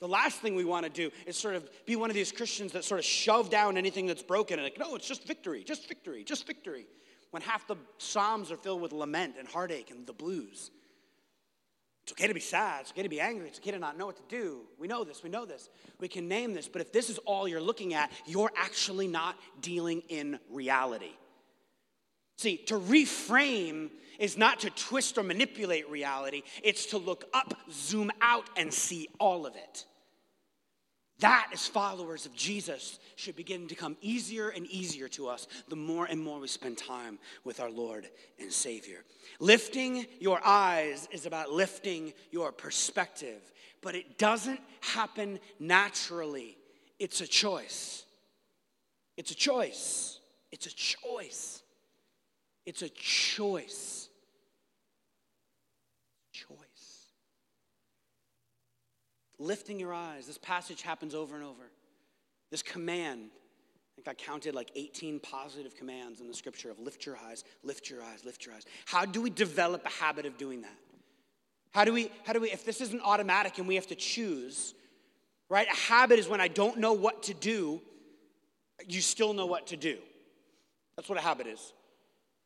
[0.00, 2.72] The last thing we want to do is sort of be one of these Christians
[2.72, 5.86] that sort of shove down anything that's broken and like, no, it's just victory, just
[5.86, 6.86] victory, just victory.
[7.30, 10.70] When half the Psalms are filled with lament and heartache and the blues.
[12.02, 12.80] It's okay to be sad.
[12.80, 13.46] It's okay to be angry.
[13.46, 14.62] It's okay to not know what to do.
[14.76, 15.22] We know this.
[15.22, 15.70] We know this.
[16.00, 16.66] We can name this.
[16.66, 21.12] But if this is all you're looking at, you're actually not dealing in reality.
[22.36, 28.10] See, to reframe is not to twist or manipulate reality, it's to look up, zoom
[28.20, 29.86] out, and see all of it.
[31.18, 35.76] That, as followers of Jesus, should begin to come easier and easier to us the
[35.76, 38.08] more and more we spend time with our Lord
[38.40, 39.04] and Savior.
[39.38, 43.40] Lifting your eyes is about lifting your perspective,
[43.82, 46.56] but it doesn't happen naturally.
[46.98, 48.04] It's a choice.
[49.16, 50.18] It's a choice.
[50.50, 51.61] It's a choice.
[52.64, 54.08] It's a choice.
[56.32, 56.58] Choice.
[59.38, 60.26] Lifting your eyes.
[60.26, 61.70] This passage happens over and over.
[62.50, 67.06] This command, I think I counted like 18 positive commands in the scripture of lift
[67.06, 68.64] your eyes, lift your eyes, lift your eyes.
[68.84, 70.76] How do we develop a habit of doing that?
[71.72, 74.74] How do we, how do we, if this isn't automatic and we have to choose,
[75.48, 75.66] right?
[75.66, 77.80] A habit is when I don't know what to do,
[78.86, 79.98] you still know what to do.
[80.96, 81.72] That's what a habit is.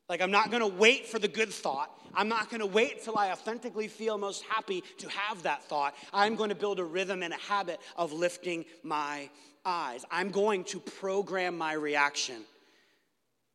[0.09, 1.91] Like, I'm not gonna wait for the good thought.
[2.13, 5.95] I'm not gonna wait till I authentically feel most happy to have that thought.
[6.13, 9.29] I'm gonna build a rhythm and a habit of lifting my
[9.65, 10.05] eyes.
[10.09, 12.43] I'm going to program my reaction.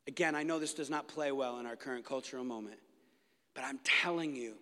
[0.06, 2.78] Again, I know this does not play well in our current cultural moment,
[3.54, 4.54] But I'm telling you,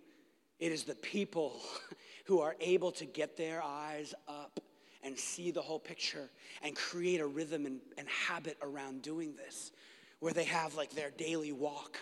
[0.59, 1.61] it is the people
[2.27, 4.61] who are able to get their eyes up
[5.03, 6.29] and see the whole picture
[6.63, 9.73] and create a rhythm and, and habit around doing this,
[10.21, 11.99] where they have like their daily walk,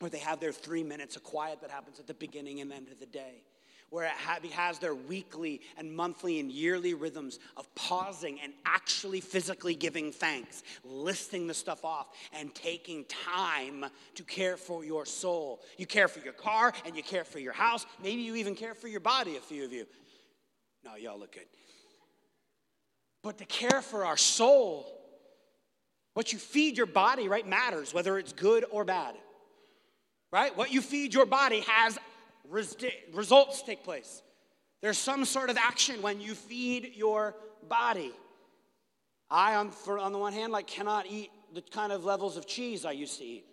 [0.00, 2.88] where they have their three minutes of quiet that happens at the beginning and end
[2.88, 3.42] of the day
[3.90, 9.74] where it has their weekly and monthly and yearly rhythms of pausing and actually physically
[9.74, 15.60] giving thanks, listing the stuff off, and taking time to care for your soul.
[15.78, 17.86] You care for your car and you care for your house.
[18.02, 19.86] Maybe you even care for your body, a few of you.
[20.84, 21.46] No, y'all look good.
[23.22, 24.97] But to care for our soul,
[26.18, 29.14] what you feed your body, right, matters, whether it's good or bad.
[30.32, 30.56] Right?
[30.56, 31.96] What you feed your body has
[32.50, 34.20] results take place.
[34.82, 37.36] There's some sort of action when you feed your
[37.68, 38.10] body.
[39.30, 42.48] I, on, for, on the one hand, like cannot eat the kind of levels of
[42.48, 43.44] cheese I used to eat.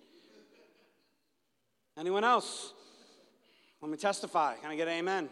[2.00, 2.74] Anyone else?
[3.80, 4.56] Let me testify.
[4.56, 5.30] Can I get amen?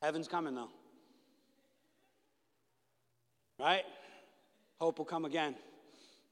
[0.00, 0.70] Heaven's coming though.
[3.60, 3.84] Right?
[4.78, 5.54] Hope will come again.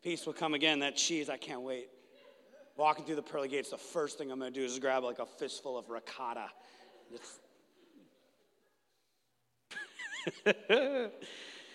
[0.03, 0.81] Peace will come again.
[0.81, 1.89] That cheese, I can't wait.
[2.77, 5.19] Walking through the pearly gates, the first thing I'm going to do is grab like
[5.19, 6.51] a fistful of ricotta.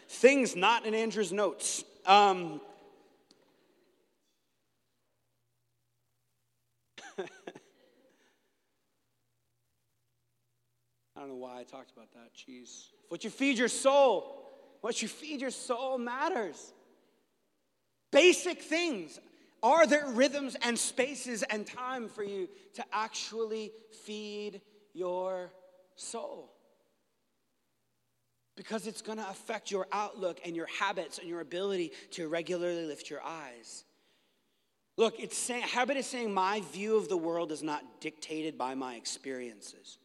[0.10, 1.84] Things not in Andrew's notes.
[2.06, 2.62] Um,
[7.20, 7.24] I
[11.16, 12.32] don't know why I talked about that.
[12.36, 12.90] Jeez.
[13.08, 14.49] What you feed your soul,
[14.82, 16.74] what you feed your soul matters.
[18.12, 19.20] Basic things.
[19.62, 23.72] Are there rhythms and spaces and time for you to actually
[24.06, 24.62] feed
[24.94, 25.52] your
[25.96, 26.54] soul?
[28.56, 32.86] Because it's going to affect your outlook and your habits and your ability to regularly
[32.86, 33.84] lift your eyes.
[34.98, 38.76] Look, it's saying, habit is saying my view of the world is not dictated by
[38.76, 39.98] my experiences.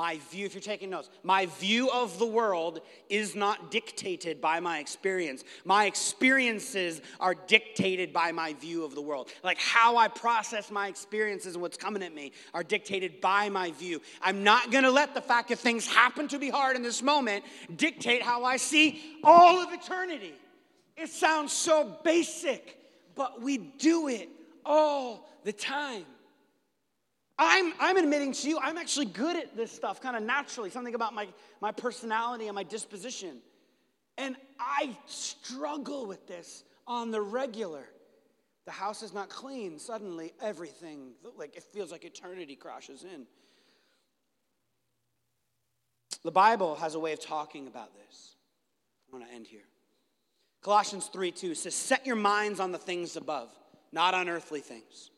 [0.00, 4.58] My view, if you're taking notes, my view of the world is not dictated by
[4.58, 5.44] my experience.
[5.66, 9.28] My experiences are dictated by my view of the world.
[9.44, 13.72] Like how I process my experiences and what's coming at me are dictated by my
[13.72, 14.00] view.
[14.22, 17.44] I'm not gonna let the fact that things happen to be hard in this moment
[17.76, 20.32] dictate how I see all of eternity.
[20.96, 22.78] It sounds so basic,
[23.14, 24.30] but we do it
[24.64, 26.06] all the time.
[27.42, 30.94] I'm, I'm admitting to you, I'm actually good at this stuff kind of naturally, something
[30.94, 31.26] about my,
[31.62, 33.38] my personality and my disposition.
[34.18, 37.88] And I struggle with this on the regular.
[38.66, 39.78] The house is not clean.
[39.78, 43.26] Suddenly, everything, like it feels like eternity crashes in.
[46.22, 48.36] The Bible has a way of talking about this.
[49.08, 49.64] I want to end here.
[50.60, 53.48] Colossians 3 2 says, Set your minds on the things above,
[53.92, 55.10] not on earthly things.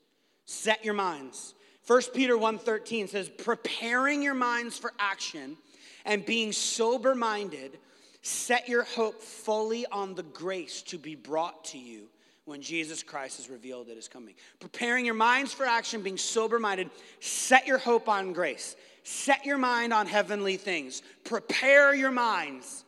[0.44, 1.54] Set your minds.
[1.84, 5.58] 1 Peter 1:13 says, "Preparing your minds for action
[6.04, 7.78] and being sober-minded,
[8.22, 12.08] set your hope fully on the grace to be brought to you
[12.44, 16.88] when Jesus Christ is revealed at his coming." Preparing your minds for action, being sober-minded,
[17.20, 18.76] set your hope on grace.
[19.04, 21.02] Set your mind on heavenly things.
[21.24, 22.84] Prepare your minds.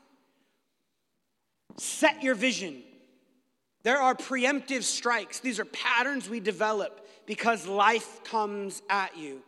[1.76, 2.85] Set your vision.
[3.83, 5.40] There are preemptive strikes.
[5.40, 9.42] These are patterns we develop because life comes at you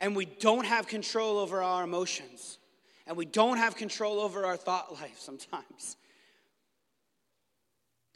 [0.00, 2.58] and we don't have control over our emotions
[3.06, 5.96] and we don't have control over our thought life sometimes.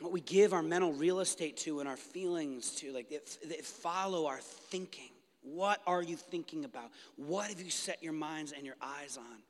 [0.01, 3.65] What we give our mental real estate to and our feelings to, like, it, it
[3.65, 5.11] follow our thinking.
[5.43, 6.91] What are you thinking about?
[7.17, 9.43] What have you set your minds and your eyes on?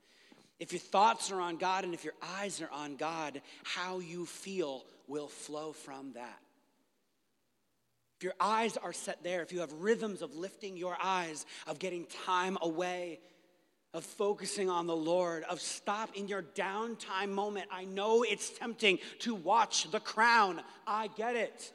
[0.59, 4.27] If your thoughts are on God and if your eyes are on God, how you
[4.27, 6.39] feel will flow from that.
[8.21, 11.79] If your eyes are set there, if you have rhythms of lifting your eyes, of
[11.79, 13.19] getting time away,
[13.95, 17.69] of focusing on the Lord, of stop in your downtime moment.
[17.73, 20.61] I know it's tempting to watch The Crown.
[20.87, 21.73] I get it.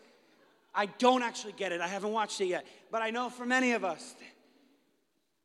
[0.75, 1.81] I don't actually get it.
[1.81, 2.67] I haven't watched it yet.
[2.91, 4.15] But I know for many of us.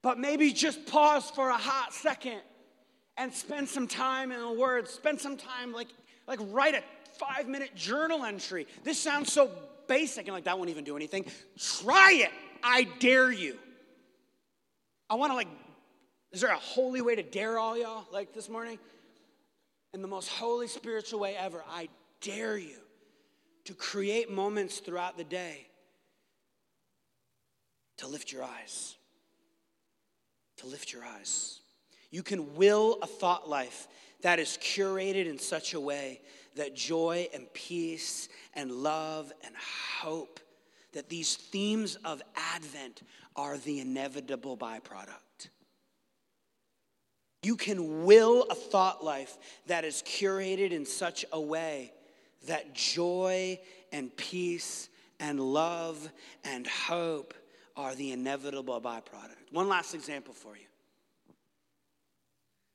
[0.02, 2.42] But maybe just pause for a hot second
[3.16, 4.86] and spend some time in the Word.
[4.86, 5.88] Spend some time, like,
[6.26, 6.82] like write a
[7.18, 8.66] five minute journal entry.
[8.84, 9.50] This sounds so
[9.90, 11.26] basic and like that won't even do anything.
[11.58, 12.30] Try it.
[12.62, 13.58] I dare you.
[15.10, 15.48] I want to like,
[16.30, 18.78] is there a holy way to dare all y'all like this morning?
[19.92, 21.88] In the most holy spiritual way ever, I
[22.20, 22.78] dare you
[23.64, 25.66] to create moments throughout the day
[27.98, 28.94] to lift your eyes.
[30.58, 31.58] To lift your eyes.
[32.12, 33.88] You can will a thought life
[34.22, 36.20] that is curated in such a way
[36.56, 39.54] that joy and peace and love and
[40.00, 40.40] hope
[40.92, 42.22] that these themes of
[42.54, 43.02] Advent
[43.36, 45.48] are the inevitable byproduct.
[47.42, 51.92] You can will a thought life that is curated in such a way
[52.46, 53.58] that joy
[53.92, 56.10] and peace and love
[56.44, 57.34] and hope
[57.76, 59.52] are the inevitable byproduct.
[59.52, 60.66] One last example for you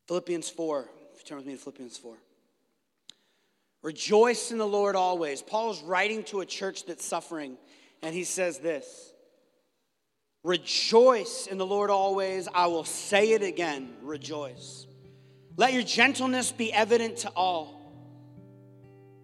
[0.08, 0.90] Philippians 4.
[1.14, 2.16] If you turn with me to Philippians 4.
[3.86, 5.43] Rejoice in the Lord always.
[5.43, 7.56] Paul is writing to a church that's suffering,
[8.02, 9.13] and he says this
[10.43, 12.48] Rejoice in the Lord always.
[12.52, 14.88] I will say it again rejoice.
[15.56, 17.80] Let your gentleness be evident to all.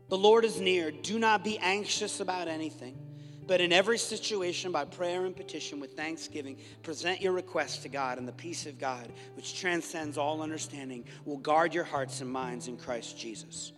[0.10, 0.91] The Lord is near.
[0.91, 3.00] Do not be anxious about anything,
[3.47, 8.19] but in every situation, by prayer and petition with thanksgiving, present your requests to God,
[8.19, 12.67] and the peace of God, which transcends all understanding, will guard your hearts and minds
[12.67, 13.71] in Christ Jesus.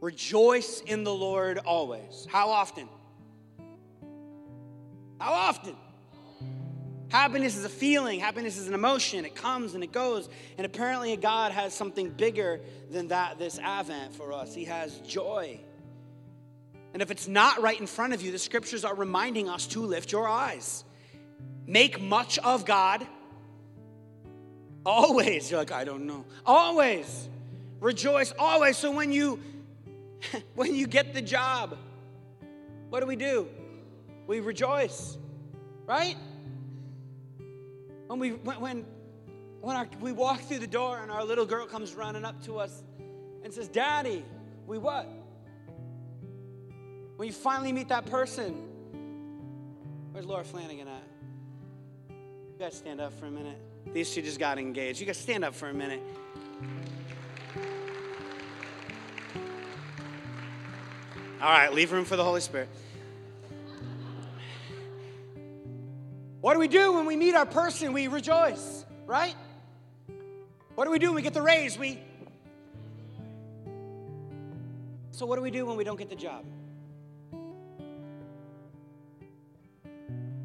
[0.00, 2.26] Rejoice in the Lord always.
[2.30, 2.88] How often?
[5.20, 5.76] How often?
[7.08, 9.24] Happiness is a feeling, happiness is an emotion.
[9.24, 10.28] It comes and it goes.
[10.58, 14.54] And apparently, God has something bigger than that this Advent for us.
[14.54, 15.58] He has joy.
[16.92, 19.80] And if it's not right in front of you, the scriptures are reminding us to
[19.80, 20.84] lift your eyes.
[21.66, 23.06] Make much of God.
[24.84, 25.50] Always.
[25.50, 26.24] You're like, I don't know.
[26.44, 27.28] Always.
[27.80, 28.76] Rejoice always.
[28.76, 29.40] So when you
[30.54, 31.76] when you get the job,
[32.90, 33.48] what do we do?
[34.26, 35.18] We rejoice,
[35.86, 36.16] right?
[38.06, 38.86] When we when when,
[39.60, 42.58] when our, we walk through the door and our little girl comes running up to
[42.58, 42.82] us
[43.42, 44.24] and says, "Daddy,
[44.66, 45.08] we what?"
[47.16, 48.54] When you finally meet that person,
[50.12, 51.02] where's Laura Flanagan at?
[52.10, 53.58] You guys stand up for a minute.
[53.92, 55.00] These two just got engaged.
[55.00, 56.02] You guys stand up for a minute.
[61.40, 62.68] All right, leave room for the Holy Spirit.
[66.40, 67.92] What do we do when we meet our person?
[67.92, 69.36] We rejoice, right?
[70.74, 71.78] What do we do when we get the raise?
[71.78, 72.00] We.
[75.12, 76.44] So, what do we do when we don't get the job?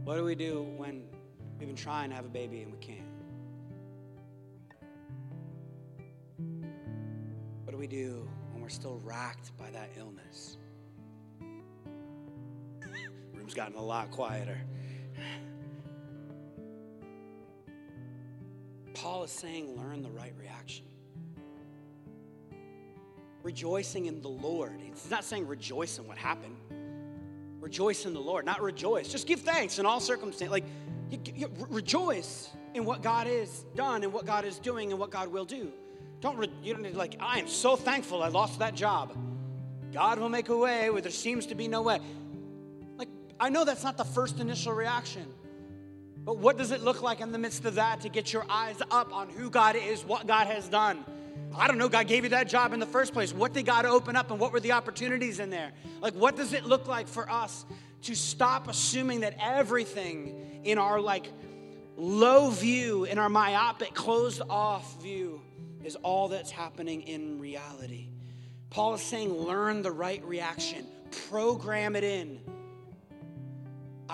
[0.03, 1.05] What do we do when
[1.57, 2.99] we've been trying to have a baby and we can't?
[7.63, 10.57] What do we do when we're still racked by that illness?
[13.43, 14.57] Room's gotten a lot quieter.
[18.93, 20.85] Paul is saying, learn the right reaction.
[23.41, 24.79] Rejoicing in the Lord.
[24.81, 26.55] He's not saying rejoice in what happened.
[27.59, 29.09] Rejoice in the Lord, not rejoice.
[29.09, 30.49] Just give thanks in all circumstances.
[30.49, 30.63] Like,
[31.09, 35.09] you, you, rejoice in what God is done and what God is doing and what
[35.09, 35.69] God will do.
[36.21, 39.17] Don't re, you don't need like I am so thankful I lost that job.
[39.91, 41.99] God will make a way where there seems to be no way.
[43.43, 45.25] I know that's not the first initial reaction.
[46.23, 48.77] But what does it look like in the midst of that to get your eyes
[48.89, 51.03] up on who God is, what God has done?
[51.53, 53.33] I don't know, God gave you that job in the first place.
[53.33, 55.73] What did God open up and what were the opportunities in there?
[55.99, 57.65] Like, what does it look like for us
[58.03, 61.29] to stop assuming that everything in our like
[61.97, 65.41] low view, in our myopic, closed off view,
[65.83, 68.07] is all that's happening in reality?
[68.69, 70.87] Paul is saying, learn the right reaction,
[71.27, 72.39] program it in.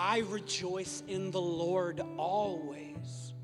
[0.02, 3.34] I rejoice in the Lord always.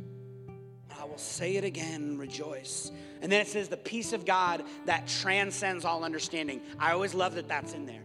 [0.98, 2.90] I will say it again, rejoice.
[3.20, 6.62] And then it says, the peace of God that transcends all understanding.
[6.78, 8.00] I always love that that's in there.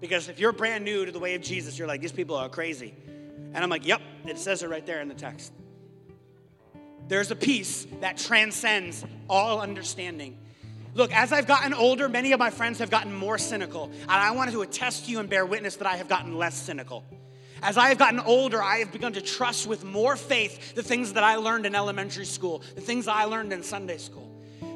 [0.00, 2.48] Because if you're brand new to the way of Jesus, you're like, these people are
[2.48, 2.96] crazy.
[3.54, 5.52] And I'm like, yep, it says it right there in the text.
[7.06, 10.36] There's a peace that transcends all understanding.
[10.94, 13.84] Look, as I've gotten older, many of my friends have gotten more cynical.
[13.84, 16.60] And I wanted to attest to you and bear witness that I have gotten less
[16.60, 17.04] cynical.
[17.62, 21.12] As I have gotten older, I have begun to trust with more faith the things
[21.12, 24.31] that I learned in elementary school, the things I learned in Sunday school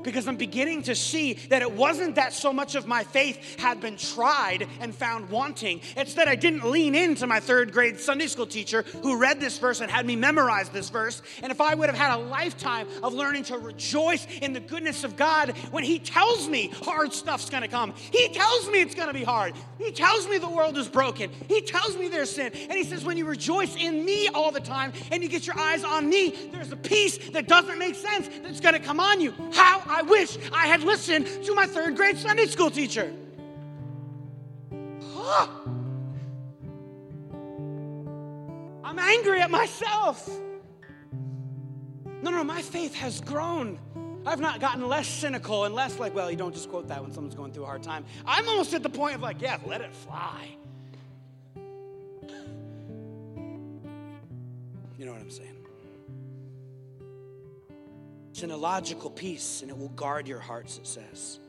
[0.06, 3.80] because I'm beginning to see that it wasn't that so much of my faith had
[3.80, 5.80] been tried and found wanting.
[5.96, 9.58] It's that I didn't lean into my third grade Sunday school teacher who read this
[9.58, 11.22] verse and had me memorize this verse.
[11.42, 15.02] And if I would have had a lifetime of learning to rejoice in the goodness
[15.02, 19.12] of God when He tells me hard stuff's gonna come, He tells me it's gonna
[19.12, 22.52] be hard, He tells me the world is broken, He tells me there's sin.
[22.54, 25.58] And He says, when you rejoice in me all the time and you get your
[25.58, 29.34] eyes on me, there's a peace that doesn't make sense that's gonna come on you.
[29.52, 33.10] How I wish I had listened to my third grade Sunday school teacher.
[35.14, 35.46] Huh.
[38.84, 40.28] I'm angry at myself.
[42.20, 43.78] No, no, my faith has grown.
[44.26, 47.10] I've not gotten less cynical and less like, well, you don't just quote that when
[47.10, 48.04] someone's going through a hard time.
[48.26, 50.56] I'm almost at the point of like, yeah, let it fly.
[54.98, 55.55] You know what I'm saying?
[58.36, 61.40] It's an illogical peace and it will guard your hearts, it says.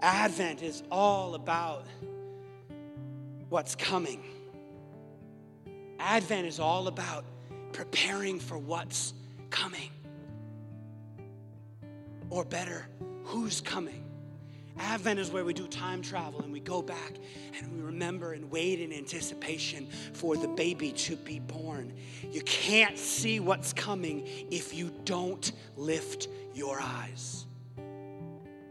[0.00, 1.86] Advent is all about
[3.50, 4.20] what's coming.
[6.00, 7.24] Advent is all about
[7.72, 9.14] preparing for what's
[9.50, 9.90] coming.
[12.30, 12.84] Or better,
[13.22, 14.01] who's coming.
[14.78, 17.14] Advent is where we do time travel and we go back
[17.58, 21.92] and we remember and wait in anticipation for the baby to be born.
[22.30, 27.46] You can't see what's coming if you don't lift your eyes.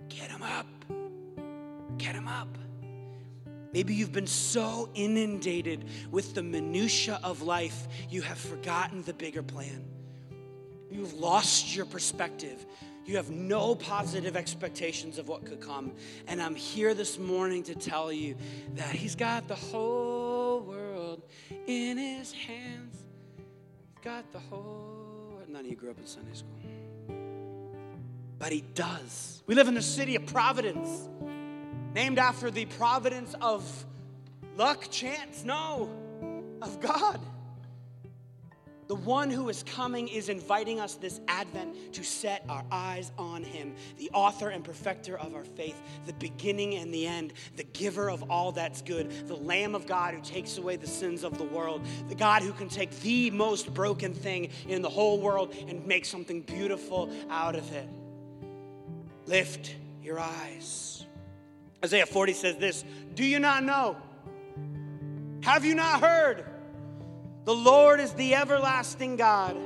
[0.09, 0.67] Get them up.
[1.97, 2.57] Get them up.
[3.73, 9.43] Maybe you've been so inundated with the minutitia of life, you have forgotten the bigger
[9.43, 9.85] plan.
[10.89, 12.65] You've lost your perspective.
[13.05, 15.91] You have no positive expectations of what could come.
[16.27, 18.35] And I'm here this morning to tell you
[18.75, 21.23] that He's got the whole world
[21.67, 22.95] in His hands.
[23.37, 25.49] He's got the whole world.
[25.49, 26.57] None of you grew up in Sunday school.
[28.37, 29.41] But He does.
[29.47, 31.09] We live in the city of Providence,
[31.93, 33.85] named after the providence of
[34.57, 35.89] luck, chance, no,
[36.61, 37.19] of God.
[38.91, 43.41] The one who is coming is inviting us this Advent to set our eyes on
[43.41, 48.11] him, the author and perfecter of our faith, the beginning and the end, the giver
[48.11, 51.45] of all that's good, the Lamb of God who takes away the sins of the
[51.45, 55.87] world, the God who can take the most broken thing in the whole world and
[55.87, 57.87] make something beautiful out of it.
[59.25, 59.73] Lift
[60.03, 61.05] your eyes.
[61.81, 62.83] Isaiah 40 says this
[63.13, 63.95] Do you not know?
[65.43, 66.50] Have you not heard?
[67.43, 69.57] The Lord is the everlasting God,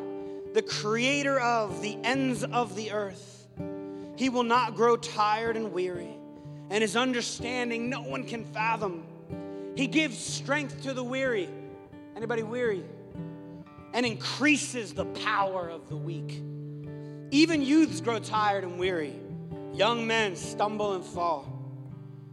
[0.53, 3.47] the creator of the ends of the earth.
[4.15, 6.17] He will not grow tired and weary,
[6.69, 9.03] and his understanding no one can fathom.
[9.75, 11.49] He gives strength to the weary.
[12.15, 12.85] Anybody weary?
[13.93, 16.41] And increases the power of the weak.
[17.31, 19.15] Even youths grow tired and weary.
[19.73, 21.51] Young men stumble and fall.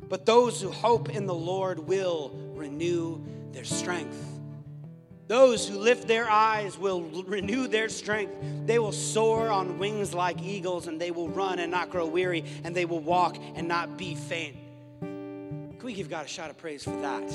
[0.09, 4.39] But those who hope in the Lord will renew their strength.
[5.33, 8.35] Those who lift their eyes will renew their strength.
[8.67, 12.45] They will soar on wings like eagles, and they will run and not grow weary,
[12.65, 14.59] and they will walk and not be faint.
[15.01, 17.27] Can we give God a shout of praise for that?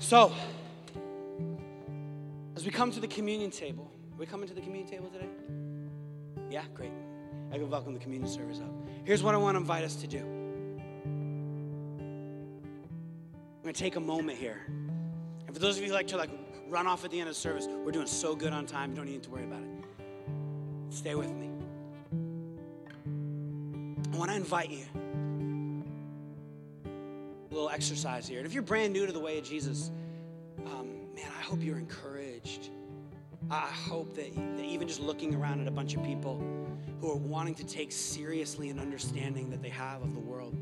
[0.00, 0.32] So,
[2.56, 5.28] as we come to the communion table, are we coming to the communion table today?
[6.50, 6.90] Yeah, great.
[7.52, 8.74] I can welcome the communion service up.
[9.04, 10.43] Here's what I want to invite us to do.
[13.64, 14.60] I'm going to take a moment here.
[15.46, 16.28] And for those of you who like to like
[16.68, 18.90] run off at the end of the service, we're doing so good on time.
[18.90, 19.70] You don't need to worry about it.
[20.90, 21.48] Stay with me.
[24.12, 24.84] I want to invite you.
[26.84, 28.36] A little exercise here.
[28.36, 29.90] And if you're brand new to the way of Jesus,
[30.66, 32.68] um, man, I hope you're encouraged.
[33.50, 36.38] I hope that, that even just looking around at a bunch of people
[37.00, 40.54] who are wanting to take seriously an understanding that they have of the world,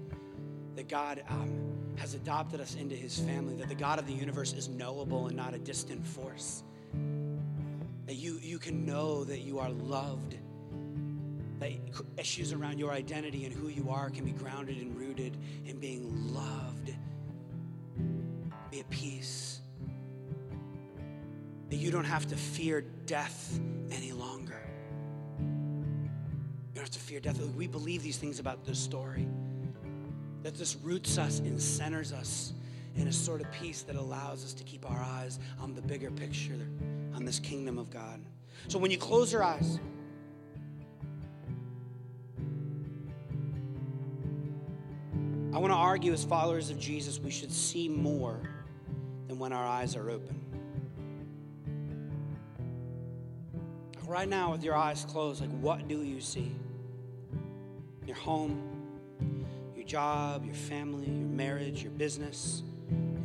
[0.76, 4.52] that God um, has adopted us into his family, that the God of the universe
[4.52, 6.62] is knowable and not a distant force.
[8.06, 10.36] That you, you can know that you are loved.
[11.60, 11.72] That
[12.16, 16.34] issues around your identity and who you are can be grounded and rooted in being
[16.34, 16.94] loved.
[18.70, 19.60] Be at peace.
[21.70, 24.60] That you don't have to fear death any longer.
[25.38, 27.40] You don't have to fear death.
[27.40, 29.28] We believe these things about this story
[30.42, 32.52] that this roots us and centers us
[32.96, 36.10] in a sort of peace that allows us to keep our eyes on the bigger
[36.10, 36.68] picture,
[37.14, 38.20] on this kingdom of God.
[38.68, 39.78] So when you close your eyes,
[45.52, 48.40] I want to argue as followers of Jesus, we should see more
[49.28, 50.38] than when our eyes are open.
[54.06, 56.54] Right now, with your eyes closed, like what do you see?
[58.06, 58.71] Your home,
[59.82, 62.62] your job, your family, your marriage, your business,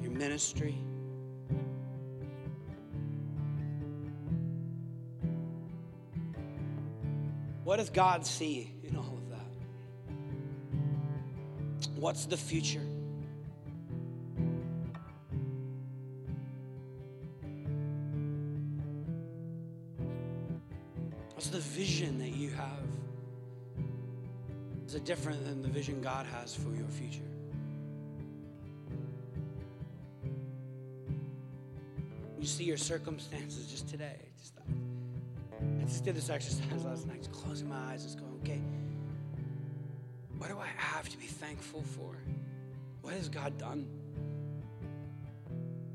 [0.02, 0.76] your ministry.
[7.64, 9.46] What does God see in all of that?
[11.96, 12.82] What's the future?
[24.98, 27.22] It different than the vision God has for your future?
[32.40, 34.18] You see your circumstances just today.
[34.40, 38.60] Just, I just did this exercise last night, just closing my eyes, just going, okay,
[40.40, 42.18] what do I have to be thankful for?
[43.04, 43.86] What has God done?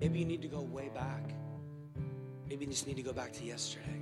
[0.00, 1.34] Maybe you need to go way back.
[2.48, 4.00] Maybe you just need to go back to yesterday.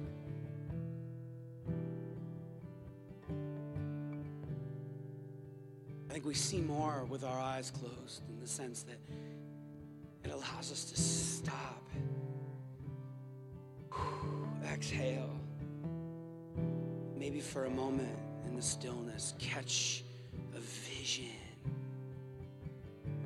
[6.21, 8.99] Think we see more with our eyes closed in the sense that
[10.23, 11.83] it allows us to stop,
[14.71, 15.31] exhale,
[17.17, 20.05] maybe for a moment in the stillness, catch
[20.55, 21.25] a vision,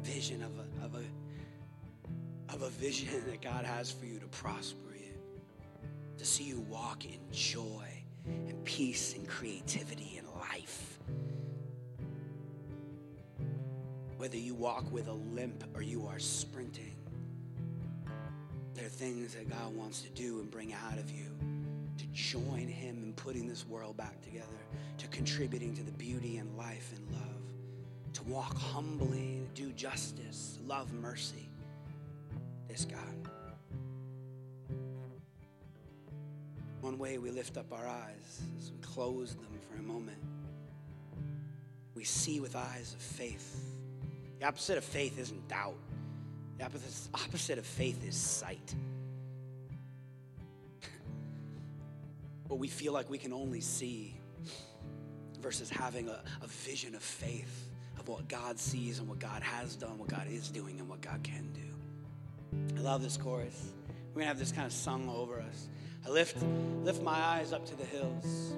[0.05, 4.95] vision of a, of a, of a vision that God has for you to prosper
[4.95, 5.19] you,
[6.17, 7.89] to see you walk in joy
[8.25, 10.94] and peace and creativity and life.
[14.25, 16.97] Whether you walk with a limp or you are sprinting,
[18.73, 21.27] there are things that God wants to do and bring out of you
[21.99, 24.47] to join Him in putting this world back together,
[24.97, 30.59] to contributing to the beauty and life and love, to walk humbly, to do justice,
[30.65, 31.51] love mercy.
[32.67, 33.29] This God.
[36.81, 40.17] One way we lift up our eyes is we close them for a moment.
[41.95, 43.74] We see with eyes of faith
[44.45, 45.79] the opposite of faith isn't doubt.
[46.59, 46.65] The
[47.15, 48.75] opposite of faith is sight.
[52.49, 54.15] what we feel like we can only see
[55.41, 59.77] versus having a, a vision of faith of what God sees and what God has
[59.77, 62.77] done, what God is doing, and what God can do.
[62.77, 63.73] I love this chorus.
[64.13, 65.69] We're gonna have this kind of sung over us.
[66.07, 66.37] I lift,
[66.83, 68.53] lift my eyes up to the hills.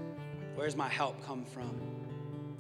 [0.57, 1.96] Where's my help come from?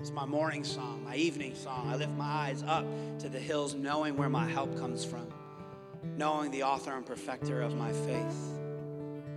[0.00, 1.88] It's my morning song, my evening song.
[1.88, 2.84] I lift my eyes up
[3.20, 5.26] to the hills, knowing where my help comes from,
[6.16, 8.58] knowing the author and perfecter of my faith.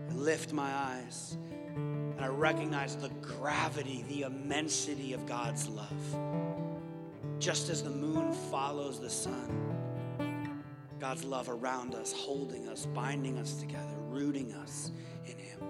[0.09, 1.37] I lift my eyes
[1.75, 6.19] and I recognize the gravity, the immensity of God's love.
[7.39, 9.75] Just as the moon follows the sun,
[10.99, 14.91] God's love around us, holding us, binding us together, rooting us
[15.25, 15.61] in Him.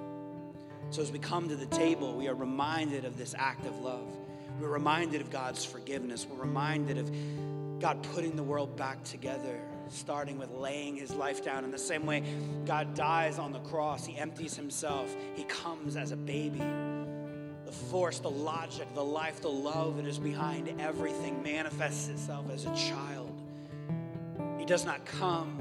[0.90, 4.12] So as we come to the table, we are reminded of this act of love.
[4.60, 6.28] We're reminded of God's forgiveness.
[6.30, 7.10] We're reminded of
[7.80, 11.64] God putting the world back together, starting with laying his life down.
[11.64, 12.24] In the same way,
[12.66, 16.62] God dies on the cross, he empties himself, he comes as a baby.
[17.66, 22.66] The force, the logic, the life, the love that is behind everything manifests itself as
[22.66, 23.32] a child.
[24.58, 25.58] He does not come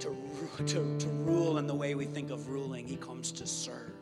[0.00, 0.16] to,
[0.64, 3.92] to, to rule in the way we think of ruling, he comes to serve,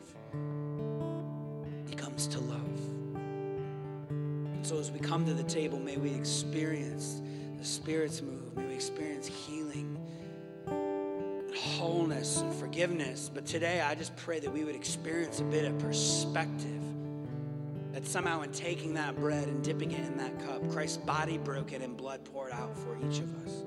[1.87, 2.78] he comes to love.
[4.61, 7.21] So as we come to the table, may we experience
[7.57, 8.55] the Spirit's move.
[8.55, 9.97] May we experience healing,
[10.67, 13.31] and wholeness, and forgiveness.
[13.33, 16.83] But today, I just pray that we would experience a bit of perspective.
[17.93, 21.81] That somehow, in taking that bread and dipping it in that cup, Christ's body broken
[21.81, 23.65] and blood poured out for each of us,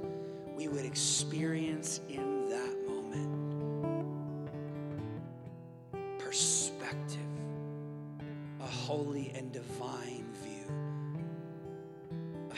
[0.55, 3.03] we would experience in that moment
[6.18, 7.18] perspective,
[8.61, 10.32] a holy and divine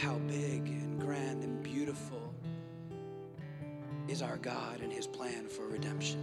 [0.05, 2.35] how big and grand and beautiful
[4.07, 6.21] is our God and his plan for redemption.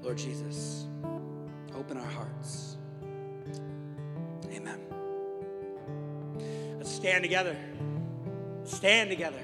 [0.00, 0.86] Lord Jesus,
[1.74, 2.78] open our hearts.
[4.50, 4.80] Amen.
[6.78, 7.54] Let's stand together.
[8.64, 9.42] Stand together.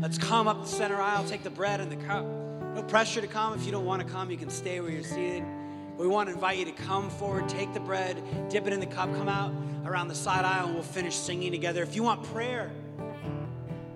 [0.00, 2.24] Let's come up the center aisle, take the bread and the cup.
[2.24, 3.54] No pressure to come.
[3.54, 5.42] If you don't want to come, you can stay where you're seated.
[5.98, 8.86] We want to invite you to come forward, take the bread, dip it in the
[8.86, 11.82] cup, come out around the side aisle, and we'll finish singing together.
[11.82, 12.70] If you want prayer,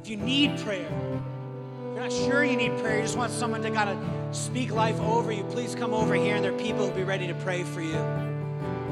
[0.02, 3.62] if you need prayer, if you're not sure you need prayer, you just want someone
[3.62, 6.86] to kind of speak life over you, please come over here, and there are people
[6.86, 7.98] who'll be ready to pray for you.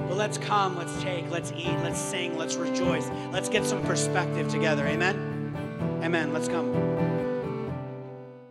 [0.09, 4.49] But let's come, let's take, let's eat, let's sing, let's rejoice, let's get some perspective
[4.49, 4.87] together.
[4.87, 5.35] Amen?
[6.03, 6.35] Amen.
[6.35, 7.14] Let's come.